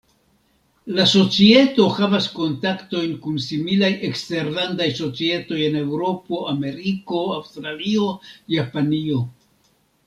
La 0.99 1.03
societo 1.09 1.83
havas 1.97 2.29
kontaktojn 2.37 3.13
kun 3.27 3.37
similaj 3.49 3.91
eksterlandaj 4.09 4.89
societoj 5.03 5.61
en 5.69 5.79
Eŭropo, 5.85 6.43
Ameriko, 6.57 7.25
Aŭstralio, 7.39 8.13
Japanio. 8.61 9.25